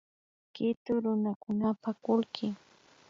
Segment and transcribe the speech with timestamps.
[0.53, 2.45] Kitu runakunapa kullki